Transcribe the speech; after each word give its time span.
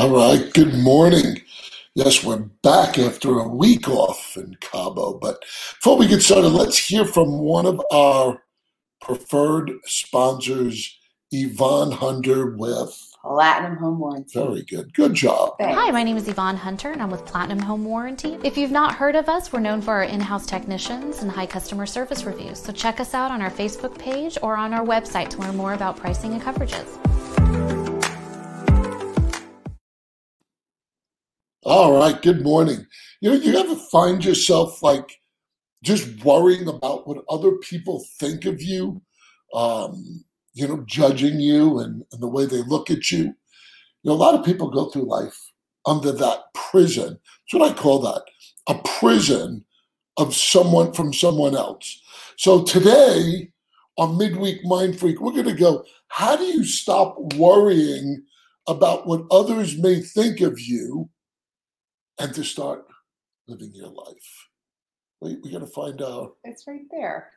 All 0.00 0.08
right, 0.08 0.50
good 0.54 0.72
morning. 0.72 1.42
Yes, 1.94 2.24
we're 2.24 2.38
back 2.62 2.98
after 2.98 3.38
a 3.38 3.46
week 3.46 3.86
off 3.86 4.34
in 4.34 4.56
Cabo. 4.62 5.18
But 5.18 5.42
before 5.74 5.98
we 5.98 6.06
get 6.06 6.22
started, 6.22 6.48
let's 6.48 6.78
hear 6.78 7.04
from 7.04 7.38
one 7.38 7.66
of 7.66 7.82
our 7.92 8.42
preferred 9.02 9.72
sponsors, 9.84 10.98
Yvonne 11.32 11.92
Hunter 11.92 12.56
with 12.56 12.98
Platinum 13.22 13.76
Home 13.76 13.98
Warranty. 13.98 14.38
Very 14.38 14.62
good. 14.62 14.94
Good 14.94 15.12
job. 15.12 15.58
Thanks. 15.58 15.78
Hi, 15.78 15.90
my 15.90 16.02
name 16.02 16.16
is 16.16 16.26
Yvonne 16.28 16.56
Hunter 16.56 16.92
and 16.92 17.02
I'm 17.02 17.10
with 17.10 17.26
Platinum 17.26 17.58
Home 17.58 17.84
Warranty. 17.84 18.38
If 18.42 18.56
you've 18.56 18.70
not 18.70 18.94
heard 18.94 19.16
of 19.16 19.28
us, 19.28 19.52
we're 19.52 19.60
known 19.60 19.82
for 19.82 19.92
our 19.92 20.04
in 20.04 20.20
house 20.20 20.46
technicians 20.46 21.18
and 21.20 21.30
high 21.30 21.44
customer 21.44 21.84
service 21.84 22.24
reviews. 22.24 22.58
So 22.58 22.72
check 22.72 23.00
us 23.00 23.12
out 23.12 23.30
on 23.30 23.42
our 23.42 23.50
Facebook 23.50 23.98
page 23.98 24.38
or 24.40 24.56
on 24.56 24.72
our 24.72 24.82
website 24.82 25.28
to 25.28 25.38
learn 25.40 25.58
more 25.58 25.74
about 25.74 25.98
pricing 25.98 26.32
and 26.32 26.40
coverages. 26.40 26.88
All 31.70 31.96
right, 31.96 32.20
good 32.20 32.42
morning. 32.42 32.84
You 33.20 33.30
know, 33.30 33.36
you 33.36 33.56
ever 33.56 33.76
find 33.76 34.24
yourself 34.24 34.82
like 34.82 35.20
just 35.84 36.24
worrying 36.24 36.66
about 36.66 37.06
what 37.06 37.22
other 37.30 37.52
people 37.58 38.04
think 38.18 38.44
of 38.44 38.60
you? 38.60 39.00
Um, 39.54 40.24
you 40.52 40.66
know, 40.66 40.82
judging 40.88 41.38
you 41.38 41.78
and, 41.78 42.02
and 42.10 42.20
the 42.20 42.26
way 42.26 42.44
they 42.44 42.62
look 42.62 42.90
at 42.90 43.12
you. 43.12 43.18
You 43.22 43.34
know, 44.02 44.14
a 44.14 44.14
lot 44.14 44.34
of 44.34 44.44
people 44.44 44.68
go 44.68 44.90
through 44.90 45.04
life 45.04 45.38
under 45.86 46.10
that 46.10 46.40
prison. 46.54 47.20
That's 47.52 47.60
what 47.60 47.70
I 47.70 47.80
call 47.80 48.00
that 48.00 48.24
a 48.66 48.74
prison 48.98 49.64
of 50.16 50.34
someone 50.34 50.92
from 50.92 51.12
someone 51.12 51.54
else. 51.54 52.02
So 52.36 52.64
today 52.64 53.52
on 53.96 54.18
Midweek 54.18 54.64
Mind 54.64 54.98
Freak, 54.98 55.20
we're 55.20 55.30
going 55.30 55.44
to 55.44 55.54
go 55.54 55.84
how 56.08 56.34
do 56.34 56.42
you 56.42 56.64
stop 56.64 57.16
worrying 57.34 58.24
about 58.66 59.06
what 59.06 59.22
others 59.30 59.78
may 59.78 60.00
think 60.00 60.40
of 60.40 60.58
you 60.58 61.08
and 62.20 62.34
to 62.34 62.44
start 62.44 62.84
living 63.48 63.70
your 63.74 63.88
life? 63.88 64.48
We, 65.20 65.36
we 65.42 65.50
got 65.50 65.60
to 65.60 65.66
find 65.66 66.00
out. 66.02 66.36
It's 66.44 66.64
right 66.66 66.86
there. 66.90 67.30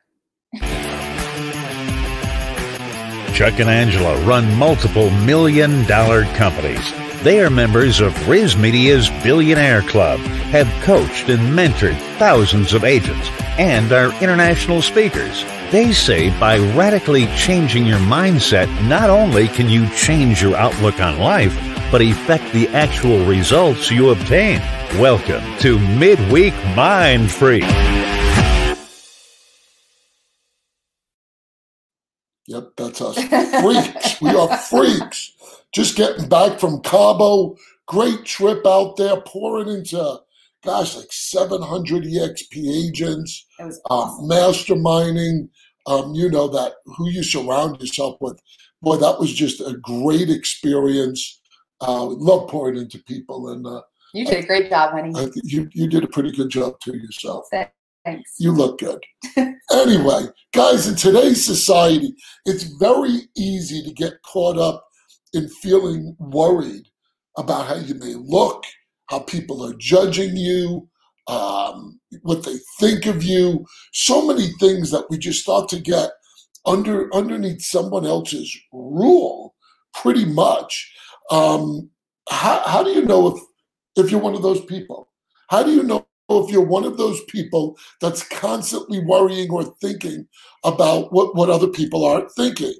Chuck 3.34 3.58
and 3.58 3.68
Angela 3.68 4.20
run 4.24 4.54
multiple 4.56 5.10
million 5.10 5.84
dollar 5.86 6.24
companies. 6.36 6.92
They 7.24 7.42
are 7.42 7.50
members 7.50 8.00
of 8.00 8.12
RISMedia's 8.26 9.08
Billionaire 9.24 9.82
Club, 9.82 10.20
have 10.52 10.68
coached 10.84 11.28
and 11.30 11.58
mentored 11.58 11.98
thousands 12.18 12.74
of 12.74 12.84
agents, 12.84 13.28
and 13.58 13.90
are 13.90 14.12
international 14.22 14.82
speakers. 14.82 15.44
They 15.72 15.92
say 15.92 16.28
by 16.38 16.58
radically 16.76 17.26
changing 17.34 17.86
your 17.86 17.98
mindset, 17.98 18.68
not 18.88 19.10
only 19.10 19.48
can 19.48 19.68
you 19.68 19.88
change 19.96 20.42
your 20.42 20.54
outlook 20.54 21.00
on 21.00 21.18
life, 21.18 21.56
but 21.94 22.02
affect 22.02 22.52
the 22.52 22.66
actual 22.70 23.24
results 23.24 23.88
you 23.88 24.10
obtain. 24.10 24.58
Welcome 24.98 25.44
to 25.58 25.78
Midweek 25.78 26.52
Mind 26.74 27.30
Freak. 27.30 27.62
Yep, 32.48 32.70
that's 32.76 33.00
us. 33.00 33.14
Freaks. 33.62 34.20
we 34.20 34.30
are 34.30 34.58
freaks. 34.58 35.34
Just 35.72 35.94
getting 35.94 36.28
back 36.28 36.58
from 36.58 36.80
Cabo. 36.80 37.56
Great 37.86 38.24
trip 38.24 38.66
out 38.66 38.96
there, 38.96 39.20
pouring 39.20 39.68
into, 39.68 40.18
gosh, 40.64 40.96
like 40.96 41.12
700 41.12 42.02
EXP 42.02 42.88
agents, 42.88 43.46
It 43.60 43.66
was 43.66 43.80
uh, 43.88 44.10
masterminding. 44.20 45.48
Um, 45.86 46.12
you 46.12 46.28
know 46.28 46.48
that 46.48 46.72
who 46.86 47.08
you 47.08 47.22
surround 47.22 47.80
yourself 47.80 48.16
with. 48.20 48.40
Boy, 48.82 48.96
that 48.96 49.20
was 49.20 49.32
just 49.32 49.60
a 49.60 49.78
great 49.80 50.28
experience. 50.28 51.40
Uh, 51.86 52.04
love 52.04 52.48
pouring 52.48 52.78
into 52.78 52.98
people, 53.04 53.50
and 53.50 53.66
uh, 53.66 53.82
you 54.14 54.24
did 54.24 54.44
a 54.44 54.46
great 54.46 54.70
job, 54.70 54.92
honey. 54.92 55.12
I 55.16 55.28
you 55.42 55.68
you 55.72 55.88
did 55.88 56.04
a 56.04 56.08
pretty 56.08 56.32
good 56.32 56.48
job 56.48 56.78
too 56.80 56.96
yourself. 56.96 57.46
Thanks. 58.04 58.34
You 58.38 58.52
look 58.52 58.78
good. 58.80 59.02
anyway, 59.72 60.26
guys, 60.52 60.86
in 60.86 60.94
today's 60.94 61.44
society, 61.44 62.14
it's 62.44 62.64
very 62.64 63.22
easy 63.36 63.82
to 63.82 63.92
get 63.92 64.22
caught 64.22 64.58
up 64.58 64.86
in 65.32 65.48
feeling 65.48 66.14
worried 66.18 66.86
about 67.36 67.66
how 67.66 67.76
you 67.76 67.94
may 67.94 68.14
look, 68.14 68.64
how 69.06 69.20
people 69.20 69.64
are 69.64 69.74
judging 69.78 70.36
you, 70.36 70.88
um, 71.28 71.98
what 72.22 72.44
they 72.44 72.56
think 72.78 73.06
of 73.06 73.22
you. 73.22 73.64
So 73.92 74.26
many 74.26 74.48
things 74.60 74.90
that 74.90 75.06
we 75.10 75.18
just 75.18 75.42
start 75.42 75.68
to 75.70 75.80
get 75.80 76.10
under 76.66 77.12
underneath 77.14 77.62
someone 77.62 78.06
else's 78.06 78.54
rule, 78.72 79.54
pretty 79.94 80.24
much. 80.24 80.92
Um, 81.30 81.90
how, 82.30 82.62
how 82.66 82.82
do 82.82 82.90
you 82.90 83.04
know 83.04 83.28
if 83.36 83.42
if 83.96 84.10
you're 84.10 84.20
one 84.20 84.34
of 84.34 84.42
those 84.42 84.64
people? 84.64 85.08
How 85.50 85.62
do 85.62 85.70
you 85.72 85.82
know 85.82 86.06
if 86.30 86.50
you're 86.50 86.64
one 86.64 86.84
of 86.84 86.96
those 86.98 87.22
people 87.28 87.76
that's 88.00 88.26
constantly 88.28 88.98
worrying 89.00 89.50
or 89.50 89.64
thinking 89.80 90.26
about 90.64 91.12
what, 91.12 91.36
what 91.36 91.50
other 91.50 91.68
people 91.68 92.04
are 92.04 92.28
thinking? 92.36 92.74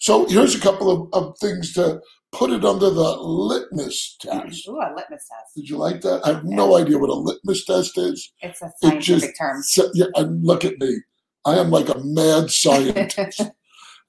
So 0.00 0.26
here's 0.26 0.54
a 0.54 0.60
couple 0.60 0.90
of, 0.90 1.08
of 1.12 1.38
things 1.38 1.72
to 1.74 2.00
put 2.32 2.50
it 2.50 2.64
under 2.64 2.90
the 2.90 3.16
litmus 3.16 4.16
test. 4.20 4.68
Ooh, 4.68 4.76
a 4.76 4.92
litmus 4.94 5.26
test. 5.28 5.54
Did 5.56 5.68
you 5.68 5.76
like 5.78 6.02
that? 6.02 6.20
I 6.24 6.28
have 6.34 6.44
no 6.44 6.76
idea 6.76 6.98
what 6.98 7.10
a 7.10 7.14
litmus 7.14 7.64
test 7.64 7.96
is. 7.96 8.30
It's 8.40 8.60
a 8.62 8.66
It 8.66 8.72
scientific 8.80 9.02
just 9.02 9.38
term. 9.38 9.62
yeah, 9.94 10.06
and 10.16 10.44
look 10.44 10.64
at 10.64 10.78
me. 10.78 10.98
I 11.46 11.56
am 11.58 11.70
like 11.70 11.88
a 11.88 11.98
mad 12.04 12.50
scientist. 12.50 13.42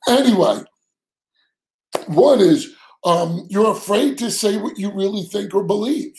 anyway, 0.07 0.61
one 2.07 2.39
is 2.39 2.73
um, 3.03 3.47
you're 3.49 3.71
afraid 3.71 4.17
to 4.19 4.31
say 4.31 4.57
what 4.57 4.77
you 4.77 4.91
really 4.91 5.23
think 5.23 5.53
or 5.53 5.63
believe. 5.63 6.13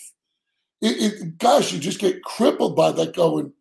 It, 0.80 1.22
it, 1.22 1.38
gosh, 1.38 1.72
you 1.72 1.78
just 1.78 1.98
get 2.00 2.22
crippled 2.22 2.74
by 2.74 2.92
that 2.92 3.14
going, 3.14 3.52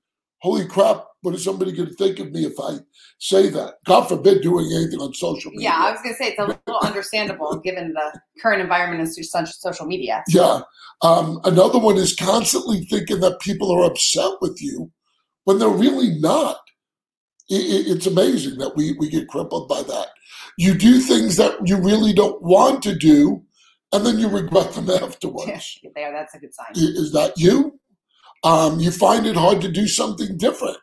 holy 0.41 0.65
crap, 0.65 1.05
what 1.21 1.35
is 1.35 1.43
somebody 1.43 1.73
going 1.73 1.89
to 1.89 1.95
think 1.95 2.19
of 2.19 2.31
me 2.31 2.45
if 2.45 2.53
I 2.61 2.77
say 3.19 3.49
that? 3.49 3.75
God 3.85 4.05
forbid 4.05 4.41
doing 4.41 4.71
anything 4.73 5.01
on 5.01 5.13
social 5.13 5.51
media. 5.51 5.69
yeah, 5.69 5.77
I 5.77 5.91
was 5.91 6.01
going 6.01 6.15
to 6.15 6.17
say 6.23 6.29
it's 6.29 6.39
a 6.39 6.45
little 6.45 6.79
understandable 6.81 7.57
given 7.57 7.91
the 7.93 8.21
current 8.41 8.61
environment 8.61 9.01
in 9.01 9.23
so- 9.23 9.43
social 9.43 9.85
media. 9.85 10.23
Yeah. 10.29 10.61
Um, 11.01 11.41
another 11.43 11.79
one 11.79 11.97
is 11.97 12.15
constantly 12.15 12.85
thinking 12.85 13.19
that 13.19 13.39
people 13.41 13.69
are 13.71 13.83
upset 13.83 14.31
with 14.39 14.61
you 14.61 14.89
when 15.43 15.59
they're 15.59 15.67
really 15.67 16.17
not. 16.19 16.57
I- 17.51 17.55
I- 17.55 17.87
it's 17.87 18.07
amazing 18.07 18.59
that 18.59 18.77
we, 18.77 18.93
we 18.93 19.09
get 19.09 19.27
crippled 19.27 19.67
by 19.67 19.81
that. 19.83 20.07
You 20.59 20.73
do 20.73 20.99
things 20.99 21.37
that 21.37 21.55
you 21.65 21.77
really 21.77 22.11
don't 22.11 22.41
want 22.41 22.83
to 22.83 22.93
do, 22.93 23.41
and 23.93 24.05
then 24.05 24.19
you 24.19 24.27
regret 24.27 24.73
them 24.73 24.89
afterwards. 25.03 25.79
Yeah, 25.81 25.91
there, 25.95 26.11
that's 26.11 26.35
a 26.35 26.39
good 26.39 26.53
sign. 26.53 26.73
Is 26.75 27.13
that 27.13 27.37
you? 27.37 27.79
Um, 28.43 28.77
you 28.81 28.91
find 28.91 29.25
it 29.25 29.37
hard 29.37 29.61
to 29.61 29.71
do 29.71 29.87
something 29.87 30.35
different. 30.35 30.77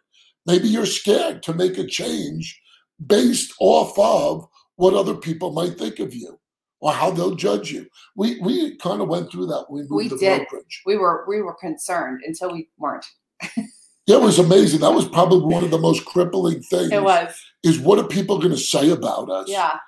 Maybe 0.46 0.68
you're 0.68 0.86
scared 0.86 1.42
to 1.42 1.52
make 1.52 1.76
a 1.76 1.86
change 1.86 2.58
based 3.06 3.52
off 3.60 3.98
of 3.98 4.48
what 4.76 4.94
other 4.94 5.14
people 5.14 5.52
might 5.52 5.76
think 5.76 5.98
of 5.98 6.14
you 6.14 6.38
or 6.80 6.92
how 6.92 7.10
they'll 7.10 7.34
judge 7.34 7.70
you. 7.70 7.86
We 8.16 8.40
we 8.40 8.76
kind 8.76 9.02
of 9.02 9.08
went 9.08 9.30
through 9.30 9.48
that 9.48 9.66
we 9.68 9.82
moved 9.88 10.10
to 10.10 10.16
did. 10.16 10.38
brokerage. 10.48 10.82
We 10.86 10.96
were 10.96 11.26
we 11.28 11.42
were 11.42 11.54
concerned 11.54 12.22
until 12.26 12.50
we 12.50 12.70
weren't. 12.78 13.04
It 14.06 14.20
was 14.20 14.38
amazing. 14.38 14.80
That 14.80 14.92
was 14.94 15.08
probably 15.08 15.52
one 15.52 15.64
of 15.64 15.70
the 15.70 15.78
most 15.78 16.04
crippling 16.04 16.62
things. 16.62 16.92
It 16.92 17.02
was. 17.02 17.34
Is 17.62 17.78
what 17.80 17.98
are 17.98 18.06
people 18.06 18.38
going 18.38 18.52
to 18.52 18.56
say 18.56 18.90
about 18.90 19.28
us? 19.30 19.48
Yeah. 19.48 19.78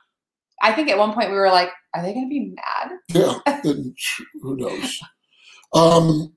I 0.61 0.73
think 0.73 0.89
at 0.91 0.99
one 0.99 1.13
point 1.13 1.31
we 1.31 1.37
were 1.37 1.51
like, 1.51 1.71
are 1.95 2.03
they 2.03 2.13
going 2.13 2.27
to 2.27 2.31
be 2.31 2.55
mad? 2.55 2.91
Yeah, 3.09 3.39
and 3.65 3.97
who 4.43 4.57
knows? 4.57 5.01
Um, 5.73 6.33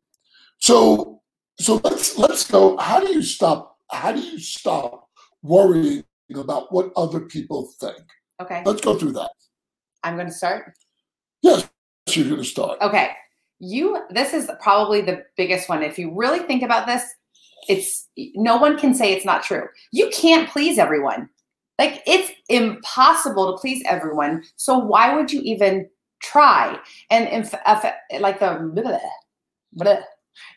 so 0.59 1.21
so 1.59 1.81
let's 1.83 2.17
let's 2.17 2.49
go. 2.49 2.77
How 2.77 2.99
do 2.99 3.11
you 3.11 3.21
stop? 3.21 3.77
How 3.89 4.11
do 4.11 4.19
you 4.19 4.39
stop 4.39 5.09
worrying 5.41 6.03
about 6.33 6.71
what 6.71 6.91
other 6.95 7.21
people 7.21 7.71
think? 7.79 8.03
Okay. 8.41 8.61
Let's 8.65 8.81
go 8.81 8.97
through 8.97 9.13
that. 9.13 9.31
I'm 10.03 10.15
going 10.15 10.27
to 10.27 10.33
start. 10.33 10.73
Yes, 11.41 11.69
you're 12.09 12.25
going 12.25 12.41
to 12.41 12.43
start. 12.43 12.79
Okay. 12.81 13.11
You 13.59 14.05
this 14.09 14.34
is 14.34 14.49
probably 14.61 15.01
the 15.01 15.23
biggest 15.37 15.69
one. 15.69 15.84
If 15.84 15.99
you 15.99 16.13
really 16.16 16.39
think 16.39 16.63
about 16.63 16.87
this, 16.87 17.03
it's 17.67 18.08
no 18.35 18.58
one 18.58 18.78
can 18.78 18.93
say 18.93 19.13
it's 19.13 19.25
not 19.25 19.43
true. 19.43 19.67
You 19.91 20.09
can't 20.13 20.49
please 20.49 20.78
everyone. 20.78 21.29
Like 21.79 22.03
it's 22.05 22.31
impossible 22.49 23.53
to 23.53 23.59
please 23.59 23.84
everyone. 23.85 24.43
So 24.55 24.78
why 24.78 25.16
would 25.16 25.31
you 25.31 25.41
even 25.41 25.90
try? 26.22 26.78
And 27.09 27.28
if, 27.28 27.53
if 27.67 28.22
like 28.22 28.40
the 28.40 28.46
bleh, 28.46 28.99
bleh, 29.78 30.03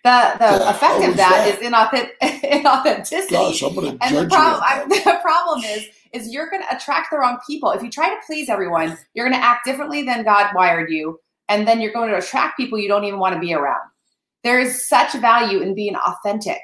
the 0.04 0.36
the 0.38 0.70
effect 0.70 1.08
of 1.08 1.16
that 1.16 1.46
that? 1.46 1.48
is 1.48 1.56
inauthentic, 1.56 2.10
inauthenticity. 2.62 3.30
Gosh, 3.30 3.62
I'm 3.62 3.74
to 3.74 3.88
And 3.88 4.00
judge 4.02 4.24
the 4.24 4.28
problem. 4.28 4.62
I, 4.62 4.84
the 4.88 5.18
problem 5.22 5.64
is, 5.64 5.86
is 6.12 6.32
you're 6.32 6.50
going 6.50 6.62
to 6.62 6.76
attract 6.76 7.10
the 7.10 7.18
wrong 7.18 7.38
people. 7.46 7.70
If 7.70 7.82
you 7.82 7.90
try 7.90 8.10
to 8.10 8.16
please 8.26 8.48
everyone, 8.48 8.96
you're 9.14 9.28
going 9.28 9.38
to 9.38 9.44
act 9.44 9.64
differently 9.64 10.02
than 10.02 10.24
God 10.24 10.54
wired 10.54 10.90
you, 10.90 11.18
and 11.48 11.66
then 11.66 11.80
you're 11.80 11.92
going 11.92 12.10
to 12.10 12.18
attract 12.18 12.56
people 12.56 12.78
you 12.78 12.88
don't 12.88 13.04
even 13.04 13.18
want 13.18 13.34
to 13.34 13.40
be 13.40 13.54
around. 13.54 13.82
There 14.42 14.60
is 14.60 14.86
such 14.86 15.14
value 15.14 15.60
in 15.60 15.74
being 15.74 15.96
authentic, 15.96 16.60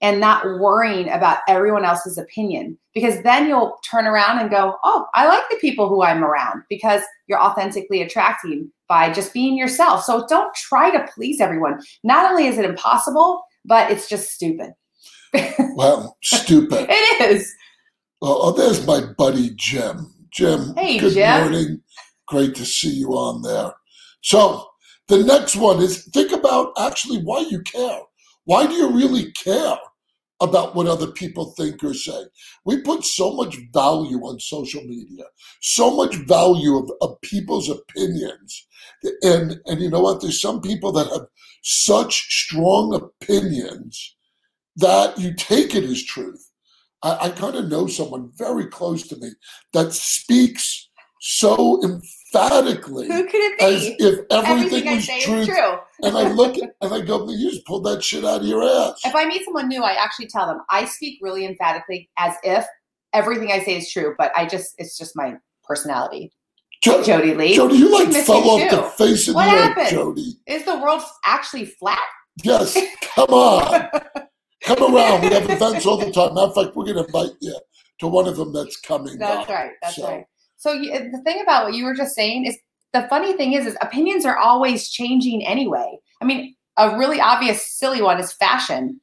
and 0.00 0.20
not 0.20 0.44
worrying 0.60 1.08
about 1.08 1.38
everyone 1.48 1.84
else's 1.84 2.18
opinion 2.18 2.78
because 2.94 3.22
then 3.22 3.48
you'll 3.48 3.78
turn 3.88 4.06
around 4.06 4.38
and 4.38 4.50
go, 4.50 4.76
Oh, 4.84 5.06
I 5.14 5.26
like 5.26 5.42
the 5.50 5.56
people 5.56 5.88
who 5.88 6.02
I'm 6.02 6.22
around 6.24 6.62
because 6.68 7.02
you're 7.26 7.40
authentically 7.40 8.02
attracting 8.02 8.70
by 8.88 9.12
just 9.12 9.32
being 9.34 9.56
yourself. 9.56 10.04
So 10.04 10.24
don't 10.28 10.54
try 10.54 10.90
to 10.90 11.06
please 11.14 11.40
everyone. 11.40 11.80
Not 12.04 12.30
only 12.30 12.46
is 12.46 12.58
it 12.58 12.64
impossible, 12.64 13.42
but 13.64 13.90
it's 13.90 14.08
just 14.08 14.30
stupid. 14.30 14.72
Well, 15.74 16.16
stupid. 16.22 16.86
it 16.90 17.30
is. 17.30 17.52
Oh, 18.22 18.38
oh, 18.48 18.52
there's 18.52 18.84
my 18.86 19.00
buddy 19.16 19.50
Jim. 19.56 20.12
Jim, 20.30 20.74
Hey, 20.76 20.98
good 20.98 21.14
Jim. 21.14 21.40
morning. 21.40 21.80
Great 22.26 22.54
to 22.56 22.64
see 22.64 22.90
you 22.90 23.10
on 23.10 23.42
there. 23.42 23.72
So, 24.22 24.66
the 25.08 25.22
next 25.22 25.54
one 25.56 25.80
is 25.80 26.04
think 26.12 26.32
about 26.32 26.72
actually 26.78 27.18
why 27.18 27.40
you 27.48 27.60
care. 27.62 28.00
Why 28.44 28.66
do 28.66 28.72
you 28.74 28.90
really 28.90 29.30
care 29.32 29.76
about 30.40 30.74
what 30.74 30.86
other 30.86 31.08
people 31.08 31.52
think 31.52 31.82
or 31.82 31.94
say? 31.94 32.24
We 32.64 32.80
put 32.82 33.04
so 33.04 33.34
much 33.34 33.56
value 33.72 34.18
on 34.18 34.40
social 34.40 34.82
media, 34.82 35.24
so 35.60 35.94
much 35.94 36.14
value 36.16 36.76
of, 36.76 36.90
of 37.00 37.20
people's 37.22 37.68
opinions. 37.68 38.66
And, 39.22 39.60
and 39.66 39.80
you 39.80 39.90
know 39.90 40.00
what? 40.00 40.20
There's 40.20 40.40
some 40.40 40.60
people 40.60 40.92
that 40.92 41.08
have 41.08 41.26
such 41.62 42.26
strong 42.28 42.94
opinions 42.94 44.16
that 44.76 45.18
you 45.18 45.34
take 45.34 45.74
it 45.74 45.84
as 45.84 46.04
truth. 46.04 46.50
I, 47.02 47.18
I 47.22 47.30
kind 47.30 47.56
of 47.56 47.68
know 47.68 47.86
someone 47.86 48.30
very 48.36 48.66
close 48.66 49.06
to 49.08 49.16
me 49.16 49.30
that 49.72 49.92
speaks 49.92 50.87
so 51.20 51.80
emphatically 51.84 53.06
Who 53.08 53.24
could 53.24 53.34
it 53.40 53.60
as 53.62 53.86
if 53.98 54.20
everything, 54.30 54.84
Everything 54.84 54.88
I 54.88 54.94
was 54.96 55.06
say 55.06 55.20
truth. 55.22 55.40
is 55.40 55.46
true. 55.48 55.76
And 56.02 56.16
I 56.16 56.30
look 56.30 56.58
at, 56.58 56.70
and 56.80 56.92
I 56.94 57.00
go, 57.00 57.28
you 57.30 57.50
just 57.50 57.66
pulled 57.66 57.84
that 57.86 58.02
shit 58.04 58.24
out 58.24 58.40
of 58.42 58.46
your 58.46 58.62
ass. 58.62 59.00
If 59.04 59.14
I 59.14 59.24
meet 59.26 59.44
someone 59.44 59.68
new, 59.68 59.82
I 59.82 59.92
actually 59.92 60.28
tell 60.28 60.46
them 60.46 60.60
I 60.70 60.84
speak 60.84 61.18
really 61.22 61.44
emphatically 61.44 62.08
as 62.18 62.34
if 62.42 62.64
everything 63.12 63.50
I 63.50 63.60
say 63.60 63.76
is 63.78 63.90
true, 63.90 64.14
but 64.18 64.30
I 64.36 64.46
just 64.46 64.74
it's 64.78 64.96
just 64.98 65.16
my 65.16 65.34
personality. 65.64 66.32
Jo- 66.82 67.02
Jody 67.02 67.34
Lee. 67.34 67.54
Jody, 67.56 67.76
you 67.76 67.92
like 67.92 68.12
fell 68.24 68.42
you 68.44 68.50
off 68.64 68.70
the 68.98 69.04
face 69.04 69.26
of 69.28 69.34
What 69.34 69.46
the 69.46 69.50
earth, 69.50 69.58
What 69.60 69.68
happened? 69.76 69.88
Jody. 69.90 70.34
Is 70.46 70.64
the 70.64 70.78
world 70.78 71.02
actually 71.24 71.64
flat? 71.64 71.98
Yes, 72.44 72.78
come 73.16 73.30
on. 73.30 73.90
come 74.62 74.94
around. 74.94 75.22
We 75.22 75.28
have 75.32 75.50
events 75.50 75.84
all 75.86 75.96
the 75.98 76.12
time. 76.12 76.34
Matter 76.34 76.46
of 76.46 76.54
fact, 76.54 76.76
we're 76.76 76.84
going 76.84 76.98
to 76.98 77.04
invite 77.04 77.32
you 77.40 77.58
to 77.98 78.06
one 78.06 78.28
of 78.28 78.36
them 78.36 78.52
that's 78.52 78.76
coming 78.80 79.18
That's 79.18 79.42
up. 79.42 79.48
right. 79.48 79.72
That's 79.82 79.96
So- 79.96 80.06
right. 80.08 80.24
So 80.58 80.72
you, 80.72 80.92
eh, 80.92 81.08
the 81.10 81.22
thing 81.22 81.40
about 81.40 81.64
what 81.64 81.74
you 81.74 81.84
were 81.84 81.94
just 81.94 82.14
saying 82.14 82.44
is 82.46 82.58
the 82.92 83.06
funny 83.08 83.32
thing 83.32 83.54
is, 83.54 83.66
is 83.66 83.76
opinions 83.80 84.26
are 84.26 84.36
always 84.36 84.90
changing 84.90 85.46
anyway. 85.46 85.98
I 86.20 86.24
mean, 86.24 86.54
a 86.76 86.96
really 86.98 87.20
obvious 87.20 87.66
silly 87.76 88.02
one 88.02 88.20
is 88.20 88.32
fashion. 88.32 89.00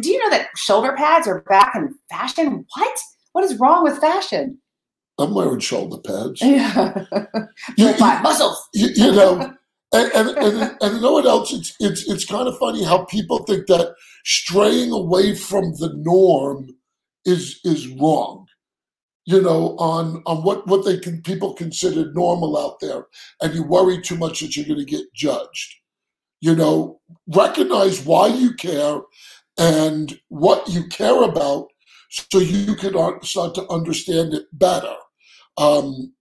Do 0.00 0.10
you 0.10 0.18
know 0.22 0.30
that 0.30 0.48
shoulder 0.56 0.94
pads 0.96 1.26
are 1.26 1.40
back 1.42 1.74
in 1.74 1.94
fashion? 2.10 2.66
What? 2.76 2.98
What 3.32 3.44
is 3.44 3.58
wrong 3.58 3.82
with 3.82 3.98
fashion? 3.98 4.58
I'm 5.18 5.34
wearing 5.34 5.60
shoulder 5.60 5.98
pads. 5.98 6.40
Yeah. 6.42 7.04
You- 7.76 7.94
muscles. 8.22 8.68
you, 8.74 8.88
you 8.94 9.12
know, 9.12 9.52
and, 9.92 10.12
and, 10.12 10.28
and, 10.38 10.76
and 10.80 10.94
you 10.96 11.00
know 11.00 11.12
what 11.12 11.26
else? 11.26 11.52
It's, 11.52 11.74
it's, 11.80 12.08
it's 12.08 12.24
kind 12.24 12.46
of 12.46 12.56
funny 12.58 12.84
how 12.84 13.04
people 13.06 13.38
think 13.44 13.66
that 13.66 13.94
straying 14.24 14.92
away 14.92 15.34
from 15.34 15.72
the 15.74 15.92
norm 15.96 16.68
is, 17.24 17.60
is 17.64 17.88
wrong. 17.88 18.46
You 19.30 19.40
know, 19.40 19.76
on, 19.78 20.24
on 20.26 20.42
what, 20.42 20.66
what 20.66 20.84
they 20.84 20.98
can, 20.98 21.22
people 21.22 21.54
consider 21.54 22.12
normal 22.12 22.58
out 22.58 22.80
there. 22.80 23.06
And 23.40 23.54
you 23.54 23.62
worry 23.62 24.00
too 24.00 24.16
much 24.16 24.40
that 24.40 24.56
you're 24.56 24.66
going 24.66 24.84
to 24.84 24.84
get 24.84 25.12
judged. 25.14 25.76
You 26.40 26.56
know, 26.56 27.00
recognize 27.28 28.04
why 28.04 28.26
you 28.26 28.54
care 28.54 29.00
and 29.56 30.18
what 30.30 30.68
you 30.68 30.88
care 30.88 31.22
about 31.22 31.68
so 32.08 32.40
you 32.40 32.74
can 32.74 33.22
start 33.22 33.54
to 33.54 33.68
understand 33.68 34.34
it 34.34 34.46
better. 34.52 34.96
Um, 35.56 36.12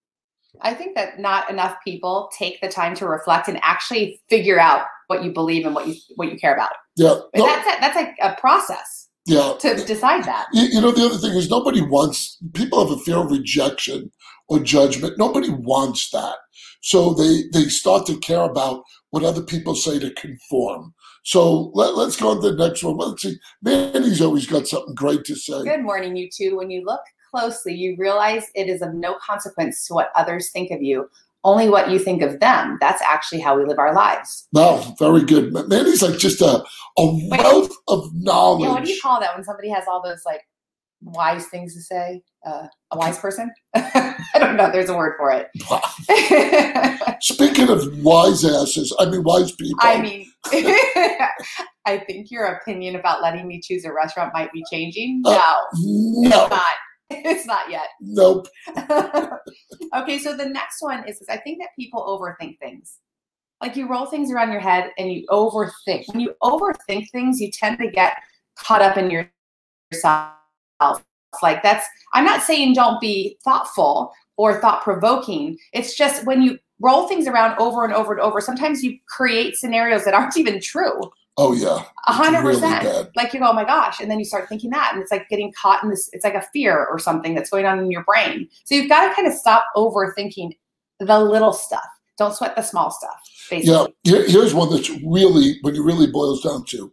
I 0.62 0.76
think 0.76 0.96
that 0.96 1.20
not 1.20 1.50
enough 1.50 1.78
people 1.84 2.30
take 2.38 2.62
the 2.62 2.68
time 2.68 2.94
to 2.96 3.08
reflect 3.08 3.48
and 3.48 3.60
actually 3.64 4.22
figure 4.30 4.60
out 4.60 4.86
what 5.08 5.24
you 5.24 5.32
believe 5.32 5.66
and 5.66 5.74
what 5.74 5.88
you 5.88 5.96
what 6.16 6.32
you 6.32 6.38
care 6.38 6.54
about. 6.54 6.74
yeah, 6.96 7.16
no, 7.36 7.46
that's 7.48 7.68
a, 7.68 7.80
that's 7.80 7.96
like 7.96 8.16
a 8.22 8.40
process 8.40 9.09
yeah. 9.30 9.54
to 9.60 9.86
decide 9.86 10.24
that. 10.26 10.48
You, 10.54 10.64
you 10.64 10.82
know, 10.82 10.92
the 10.92 11.06
other 11.06 11.18
thing 11.18 11.36
is 11.38 11.50
nobody 11.50 11.82
wants, 11.82 12.38
people 12.54 12.86
have 12.86 12.98
a 12.98 13.02
fear 13.02 13.18
of 13.18 13.32
rejection 13.32 14.12
or 14.48 14.60
judgment. 14.60 15.18
Nobody 15.18 15.50
wants 15.50 16.10
that. 16.12 16.36
So 16.82 17.14
they, 17.14 17.44
they 17.54 17.70
start 17.70 18.06
to 18.08 18.18
care 18.20 18.44
about 18.44 18.84
what 19.12 19.24
other 19.24 19.42
people 19.42 19.76
say 19.76 20.00
to 20.00 20.12
conform. 20.12 20.94
So 21.24 21.72
let, 21.74 21.96
let's 21.96 22.16
go 22.16 22.30
on 22.30 22.42
to 22.42 22.52
the 22.52 22.68
next 22.68 22.84
one. 22.84 22.98
Let's 22.98 23.22
see. 23.22 23.38
Manny's 23.62 24.22
always 24.22 24.48
got 24.48 24.68
something 24.68 24.96
great 24.96 25.26
to 25.26 25.36
say. 25.36 25.64
Good 25.64 25.84
morning, 25.84 26.16
you 26.16 26.30
two. 26.32 26.58
When 26.58 26.70
you 26.70 26.84
look 26.86 27.02
closely, 27.30 27.74
you 27.74 27.96
realize 27.98 28.46
it 28.56 28.70
is 28.70 28.82
of 28.82 28.94
no 28.94 29.18
consequence 29.26 29.86
to 29.88 29.94
what 29.94 30.12
others 30.16 30.52
think 30.52 30.72
of 30.72 30.82
you, 30.82 31.10
only 31.44 31.70
what 31.70 31.90
you 31.90 32.00
think 32.00 32.22
of 32.22 32.40
them. 32.40 32.78
That's 32.82 33.02
actually 33.02 33.40
how 33.42 33.58
we 33.58 33.66
live 33.66 33.80
our 33.80 33.94
lives. 33.94 34.48
Wow, 34.52 34.96
very 35.00 35.24
good. 35.24 35.54
Manny's 35.70 36.02
like 36.02 36.18
just 36.20 36.42
a, 36.42 36.64
a 36.98 37.18
wealth 37.30 37.72
of 37.88 38.10
knowledge. 38.14 38.64
Yeah, 38.64 38.72
what 38.74 38.84
do 38.86 38.92
you 38.92 39.00
call 39.02 39.20
that 39.20 39.36
when 39.36 39.44
somebody 39.44 39.70
has 39.70 39.86
all 39.88 40.02
those 40.04 40.22
like 40.26 40.42
wise 41.02 41.46
things 41.48 41.74
to 41.76 41.82
say? 41.82 42.22
Uh, 42.46 42.68
a 42.92 42.98
wise 42.98 43.18
person? 43.20 43.52
I 43.76 44.16
don't 44.36 44.56
know. 44.56 44.72
There's 44.72 44.90
a 44.90 44.96
word 44.96 45.16
for 45.18 45.32
it. 45.32 45.48
Speaking 47.22 47.70
of 47.70 48.04
wise 48.04 48.44
asses, 48.46 48.96
I 49.00 49.06
mean 49.10 49.24
wise 49.24 49.52
people. 49.54 49.78
I 49.82 50.02
mean, 50.02 50.26
I 51.86 51.98
think 52.06 52.32
your 52.32 52.46
opinion 52.46 52.96
about 52.96 53.22
letting 53.22 53.48
me 53.48 53.62
choose 53.64 53.86
a 53.86 53.94
restaurant 53.94 54.34
might 54.34 54.52
be 54.52 54.64
changing. 54.72 55.22
No, 55.22 55.32
Uh, 55.32 55.62
no, 55.76 56.42
it's 56.44 56.50
not. 56.50 56.64
It's 57.10 57.46
not 57.46 57.70
yet. 57.70 57.88
nope. 58.00 58.48
okay, 59.96 60.20
so 60.20 60.36
the 60.36 60.50
next 60.50 60.82
one 60.82 61.08
is, 61.08 61.22
is 61.22 61.30
I 61.30 61.38
think 61.38 61.60
that 61.60 61.70
people 61.78 62.02
overthink 62.02 62.60
things. 62.60 63.00
Like 63.62 63.76
you 63.76 63.88
roll 63.88 64.06
things 64.06 64.32
around 64.32 64.52
your 64.52 64.62
head 64.62 64.92
and 64.98 65.12
you 65.12 65.26
overthink. 65.30 66.08
When 66.08 66.20
you 66.20 66.34
overthink 66.42 67.10
things, 67.12 67.42
you 67.42 67.52
tend 67.52 67.78
to 67.80 67.90
get 67.90 68.16
caught 68.58 68.82
up 68.82 68.98
in 68.98 69.28
yourself. 69.92 70.34
Like 71.44 71.62
that's 71.62 71.86
I'm 72.14 72.26
not 72.26 72.42
saying 72.42 72.74
don't 72.74 73.02
be 73.02 73.38
thoughtful 73.44 74.14
or 74.38 74.60
thought 74.62 74.84
provoking. 74.84 75.58
It's 75.74 75.96
just 75.96 76.26
when 76.26 76.42
you 76.42 76.58
roll 76.80 77.08
things 77.08 77.28
around 77.28 77.60
over 77.60 77.84
and 77.84 77.94
over 77.94 78.14
and 78.14 78.22
over, 78.22 78.40
sometimes 78.40 78.84
you 78.84 78.98
create 79.08 79.58
scenarios 79.58 80.06
that 80.06 80.14
aren't 80.14 80.38
even 80.38 80.62
true. 80.62 81.02
Oh 81.42 81.54
yeah, 81.54 81.86
A 82.08 82.12
hundred 82.12 82.42
percent. 82.42 83.10
Like 83.16 83.34
you 83.34 83.40
go, 83.40 83.48
oh 83.50 83.54
my 83.54 83.64
gosh, 83.64 84.02
and 84.02 84.12
then 84.12 84.20
you 84.20 84.26
start 84.26 84.50
thinking 84.50 84.72
that, 84.72 84.92
and 84.94 85.02
it's 85.02 85.12
like 85.12 85.30
getting 85.30 85.54
caught 85.54 85.82
in 85.84 85.90
this. 85.90 86.10
It's 86.12 86.26
like 86.26 86.36
a 86.36 86.42
fear 86.54 86.86
or 86.86 87.00
something 87.00 87.34
that's 87.34 87.50
going 87.50 87.66
on 87.66 87.80
in 87.80 87.90
your 87.90 88.04
brain. 88.04 88.50
So 88.66 88.76
you've 88.76 88.90
got 88.90 89.08
to 89.08 89.16
kind 89.16 89.26
of 89.26 89.34
stop 89.34 89.66
overthinking 89.76 90.52
the 91.00 91.20
little 91.20 91.54
stuff. 91.54 91.88
Don't 92.18 92.36
sweat 92.36 92.58
the 92.58 92.62
small 92.62 92.92
stuff. 92.92 93.22
Basically, 93.50 93.94
Yeah, 94.04 94.22
here's 94.28 94.54
one 94.54 94.70
that's 94.70 94.90
really, 95.06 95.58
when 95.62 95.76
it 95.76 95.82
really 95.82 96.08
boils 96.08 96.44
down 96.44 96.66
to, 96.66 96.92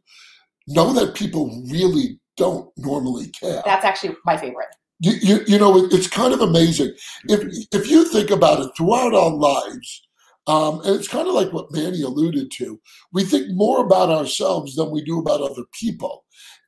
know 0.68 0.92
that 0.92 1.16
people 1.16 1.64
really 1.68 2.20
don't 2.36 2.70
normally 2.76 3.28
care. 3.28 3.62
that's 3.64 3.84
actually 3.84 4.14
my 4.24 4.36
favorite. 4.36 4.68
You, 5.00 5.12
you, 5.20 5.40
you 5.48 5.58
know, 5.58 5.76
it, 5.76 5.92
it's 5.92 6.06
kind 6.06 6.32
of 6.32 6.40
amazing. 6.40 6.94
If, 7.24 7.40
if 7.72 7.90
you 7.90 8.04
think 8.04 8.30
about 8.30 8.60
it 8.60 8.70
throughout 8.76 9.12
our 9.14 9.30
lives, 9.30 10.05
um, 10.46 10.80
and 10.84 10.94
it's 10.94 11.08
kind 11.08 11.26
of 11.26 11.34
like 11.34 11.52
what 11.52 11.72
Manny 11.72 12.02
alluded 12.02 12.50
to, 12.52 12.80
we 13.12 13.24
think 13.24 13.48
more 13.50 13.84
about 13.84 14.10
ourselves 14.10 14.76
than 14.76 14.90
we 14.90 15.02
do 15.02 15.18
about 15.18 15.40
other 15.40 15.64
people. 15.72 16.24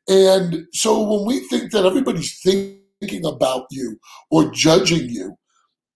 And 0.08 0.66
so 0.72 1.00
when 1.02 1.26
we 1.26 1.40
think 1.48 1.70
that 1.72 1.84
everybody's 1.84 2.40
thinking 2.42 3.24
about 3.24 3.66
you 3.70 3.98
or 4.30 4.50
judging 4.50 5.08
you, 5.08 5.36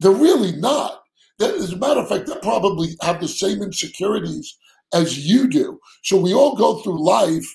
they're 0.00 0.12
really 0.12 0.52
not. 0.52 1.00
That, 1.38 1.54
as 1.54 1.72
a 1.72 1.76
matter 1.76 2.00
of 2.00 2.08
fact, 2.08 2.26
they 2.26 2.34
probably 2.42 2.90
have 3.00 3.20
the 3.20 3.28
same 3.28 3.62
insecurities 3.62 4.56
as 4.94 5.26
you 5.26 5.48
do. 5.48 5.80
So 6.04 6.20
we 6.20 6.34
all 6.34 6.54
go 6.54 6.80
through 6.82 7.04
life 7.04 7.46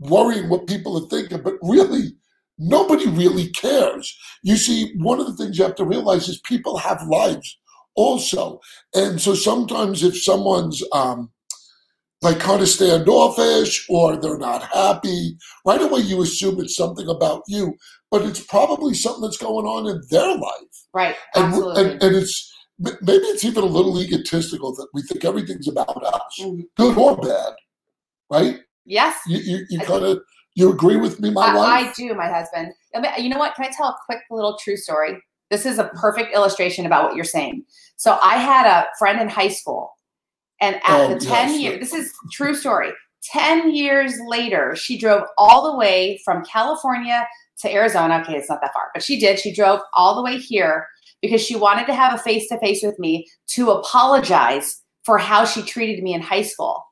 worrying 0.00 0.48
what 0.48 0.66
people 0.66 0.96
are 0.96 1.08
thinking, 1.08 1.42
but 1.42 1.54
really, 1.62 2.12
nobody 2.58 3.06
really 3.06 3.50
cares. 3.50 4.16
You 4.42 4.56
see, 4.56 4.94
one 4.96 5.20
of 5.20 5.26
the 5.26 5.36
things 5.36 5.58
you 5.58 5.64
have 5.64 5.76
to 5.76 5.84
realize 5.84 6.28
is 6.28 6.40
people 6.40 6.78
have 6.78 7.02
lives 7.08 7.58
also. 7.96 8.60
And 8.94 9.20
so 9.20 9.34
sometimes 9.34 10.02
if 10.02 10.22
someone's 10.22 10.82
um, 10.92 11.30
like 12.22 12.38
kind 12.38 12.62
of 12.62 12.68
standoffish 12.68 13.84
or 13.88 14.16
they're 14.16 14.38
not 14.38 14.62
happy, 14.62 15.36
right 15.66 15.82
away 15.82 16.00
you 16.00 16.22
assume 16.22 16.60
it's 16.60 16.76
something 16.76 17.08
about 17.08 17.42
you, 17.48 17.74
but 18.10 18.22
it's 18.22 18.40
probably 18.40 18.94
something 18.94 19.22
that's 19.22 19.36
going 19.38 19.66
on 19.66 19.86
in 19.86 20.00
their 20.10 20.36
life 20.36 20.86
Right. 20.94 21.16
and, 21.34 21.46
Absolutely. 21.46 21.82
and, 21.82 22.02
and 22.02 22.16
it's 22.16 22.52
maybe 22.78 23.24
it's 23.26 23.44
even 23.44 23.62
a 23.64 23.66
little 23.66 24.00
egotistical 24.00 24.74
that 24.76 24.88
we 24.94 25.02
think 25.02 25.24
everything's 25.24 25.68
about 25.68 26.02
us, 26.04 26.20
Mhm. 26.40 26.62
good 26.76 26.96
or 26.96 27.16
bad, 27.16 27.54
right? 28.30 28.60
yes. 28.84 29.16
You 29.26 29.38
you, 29.38 29.66
you 29.70 29.80
kind 29.80 30.04
of 30.04 30.20
you 30.54 30.70
agree 30.72 30.96
with 30.96 31.20
me, 31.20 31.30
my 31.30 31.48
I, 31.48 31.54
wife? 31.54 31.88
I 31.88 31.92
do, 31.92 32.14
my 32.14 32.28
husband. 32.28 32.72
You 33.18 33.28
know 33.28 33.38
what? 33.38 33.54
Can 33.54 33.66
I 33.66 33.70
tell 33.76 33.88
a 33.88 33.96
quick 34.06 34.20
little 34.30 34.56
true 34.62 34.76
story? 34.76 35.18
This 35.50 35.66
is 35.66 35.78
a 35.78 35.84
perfect 36.00 36.34
illustration 36.34 36.86
about 36.86 37.04
what 37.04 37.14
you're 37.14 37.24
saying. 37.24 37.64
So 37.96 38.18
I 38.22 38.36
had 38.36 38.66
a 38.66 38.86
friend 38.98 39.20
in 39.20 39.28
high 39.28 39.48
school, 39.48 39.92
and 40.60 40.76
at 40.76 41.00
Oh, 41.00 41.14
the 41.14 41.20
10 41.20 41.48
yes. 41.50 41.60
year, 41.60 41.78
this 41.78 41.92
is 41.92 42.12
true 42.32 42.54
story. 42.54 42.92
10 43.24 43.74
years 43.74 44.14
later, 44.26 44.76
she 44.76 44.98
drove 44.98 45.24
all 45.36 45.70
the 45.70 45.76
way 45.76 46.20
from 46.24 46.44
California 46.44 47.26
to 47.60 47.72
Arizona. 47.72 48.20
Okay, 48.22 48.36
it's 48.36 48.48
not 48.48 48.60
that 48.60 48.72
far, 48.72 48.90
but 48.94 49.02
she 49.02 49.18
did. 49.18 49.38
She 49.38 49.52
drove 49.52 49.80
all 49.94 50.14
the 50.14 50.22
way 50.22 50.38
here 50.38 50.86
because 51.22 51.40
she 51.42 51.56
wanted 51.56 51.86
to 51.86 51.94
have 51.94 52.14
a 52.14 52.18
face 52.18 52.48
to 52.48 52.58
face 52.60 52.82
with 52.82 52.98
me 52.98 53.26
to 53.48 53.70
apologize 53.70 54.82
for 55.04 55.18
how 55.18 55.44
she 55.44 55.62
treated 55.62 56.04
me 56.04 56.14
in 56.14 56.20
high 56.20 56.42
school. 56.42 56.84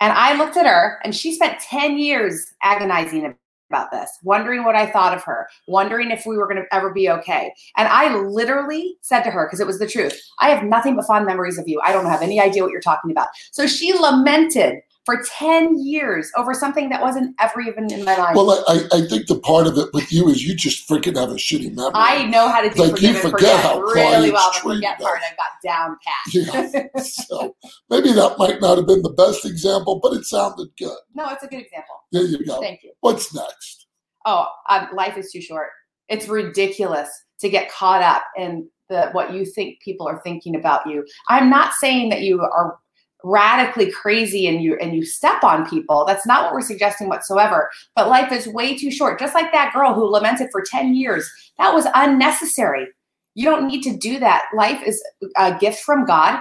And 0.00 0.12
I 0.12 0.36
looked 0.36 0.56
at 0.56 0.66
her 0.66 0.98
and 1.04 1.14
she 1.14 1.34
spent 1.34 1.60
10 1.60 1.98
years 1.98 2.46
agonizing 2.62 3.34
about 3.68 3.90
this, 3.90 4.10
wondering 4.22 4.64
what 4.64 4.74
I 4.74 4.86
thought 4.86 5.16
of 5.16 5.22
her, 5.24 5.48
wondering 5.66 6.10
if 6.10 6.24
we 6.26 6.36
were 6.36 6.46
going 6.46 6.62
to 6.62 6.74
ever 6.74 6.92
be 6.92 7.08
okay. 7.10 7.52
And 7.76 7.88
I 7.88 8.16
literally 8.16 8.96
said 9.02 9.22
to 9.22 9.30
her, 9.30 9.46
because 9.46 9.60
it 9.60 9.66
was 9.66 9.78
the 9.78 9.86
truth, 9.86 10.20
I 10.40 10.50
have 10.50 10.64
nothing 10.64 10.96
but 10.96 11.06
fond 11.06 11.26
memories 11.26 11.58
of 11.58 11.68
you. 11.68 11.80
I 11.84 11.92
don't 11.92 12.06
have 12.06 12.22
any 12.22 12.40
idea 12.40 12.62
what 12.62 12.72
you're 12.72 12.80
talking 12.80 13.10
about. 13.10 13.28
So 13.52 13.66
she 13.66 13.92
lamented 13.92 14.80
for 15.08 15.22
10 15.38 15.78
years 15.82 16.30
over 16.36 16.52
something 16.52 16.90
that 16.90 17.00
wasn't 17.00 17.34
ever 17.40 17.62
even 17.62 17.90
in 17.90 18.04
my 18.04 18.14
life. 18.14 18.36
Well, 18.36 18.62
I, 18.68 18.80
I 18.92 19.00
think 19.08 19.26
the 19.26 19.40
part 19.42 19.66
of 19.66 19.78
it 19.78 19.88
with 19.94 20.12
you 20.12 20.28
is 20.28 20.46
you 20.46 20.54
just 20.54 20.86
freaking 20.86 21.16
have 21.16 21.30
a 21.30 21.36
shitty 21.36 21.74
memory. 21.74 21.92
I 21.94 22.26
know 22.26 22.46
how 22.46 22.60
to 22.60 22.68
do 22.68 22.82
Like, 22.82 22.90
forgive 22.90 23.14
you 23.14 23.20
forget 23.22 23.30
forget 23.30 23.60
how 23.62 23.80
really 23.80 24.30
well. 24.30 24.52
The 24.52 24.60
forget 24.60 25.00
part 25.00 25.20
I've 25.26 25.36
got 25.38 25.46
down 25.64 25.96
pat. 26.04 26.34
Yeah. 26.34 27.00
so 27.00 27.56
maybe 27.88 28.12
that 28.12 28.36
might 28.36 28.60
not 28.60 28.76
have 28.76 28.86
been 28.86 29.00
the 29.00 29.14
best 29.14 29.46
example, 29.46 29.98
but 30.02 30.12
it 30.12 30.26
sounded 30.26 30.68
good. 30.78 30.98
no, 31.14 31.30
it's 31.30 31.42
a 31.42 31.46
good 31.46 31.62
example. 31.62 31.94
There 32.12 32.24
you 32.24 32.44
go. 32.44 32.60
Thank 32.60 32.82
you. 32.82 32.92
What's 33.00 33.32
next? 33.32 33.86
Oh, 34.26 34.46
um, 34.68 34.88
life 34.94 35.16
is 35.16 35.32
too 35.32 35.40
short. 35.40 35.68
It's 36.10 36.28
ridiculous 36.28 37.08
to 37.40 37.48
get 37.48 37.70
caught 37.70 38.02
up 38.02 38.24
in 38.36 38.68
the 38.90 39.08
what 39.12 39.32
you 39.32 39.46
think 39.46 39.80
people 39.80 40.06
are 40.06 40.20
thinking 40.22 40.54
about 40.54 40.86
you. 40.86 41.06
I'm 41.30 41.48
not 41.48 41.72
saying 41.72 42.10
that 42.10 42.20
you 42.20 42.42
are 42.42 42.78
radically 43.24 43.90
crazy 43.90 44.46
and 44.46 44.62
you 44.62 44.76
and 44.80 44.94
you 44.94 45.04
step 45.04 45.42
on 45.42 45.68
people. 45.68 46.04
That's 46.06 46.26
not 46.26 46.44
what 46.44 46.52
we're 46.52 46.60
suggesting 46.62 47.08
whatsoever. 47.08 47.70
But 47.96 48.08
life 48.08 48.32
is 48.32 48.46
way 48.46 48.76
too 48.76 48.90
short. 48.90 49.18
Just 49.18 49.34
like 49.34 49.52
that 49.52 49.72
girl 49.72 49.94
who 49.94 50.04
lamented 50.04 50.48
for 50.52 50.62
10 50.62 50.94
years. 50.94 51.28
That 51.58 51.74
was 51.74 51.86
unnecessary. 51.94 52.86
You 53.34 53.44
don't 53.44 53.66
need 53.66 53.82
to 53.82 53.96
do 53.96 54.18
that. 54.20 54.44
Life 54.54 54.82
is 54.86 55.02
a 55.36 55.56
gift 55.58 55.80
from 55.80 56.04
God. 56.04 56.40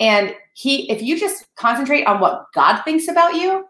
And 0.00 0.34
he 0.54 0.90
if 0.90 1.02
you 1.02 1.18
just 1.18 1.46
concentrate 1.56 2.04
on 2.04 2.20
what 2.20 2.46
God 2.54 2.82
thinks 2.82 3.08
about 3.08 3.34
you 3.34 3.66